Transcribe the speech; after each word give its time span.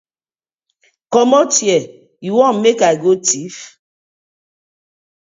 Comot 1.11 1.51
here 1.65 1.79
yu 2.25 2.31
won 2.37 2.55
mek 2.63 2.79
I 2.91 2.93
go 3.01 3.11
thief? 3.27 3.55